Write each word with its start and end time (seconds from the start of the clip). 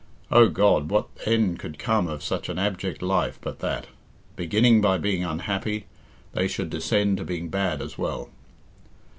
Oh, 0.31 0.49
God, 0.49 0.89
what 0.89 1.09
end 1.27 1.59
could 1.59 1.77
come 1.77 2.07
of 2.07 2.23
such 2.23 2.49
an 2.49 2.57
abject 2.57 3.03
life 3.03 3.37
but 3.39 3.59
that, 3.59 3.85
beginning 4.35 4.81
by 4.81 4.97
being 4.97 5.23
unhappy, 5.23 5.85
they 6.33 6.47
should 6.47 6.71
descend 6.71 7.17
to 7.17 7.23
being 7.23 7.49
bad 7.49 7.83
as 7.83 7.99
well? 7.99 8.31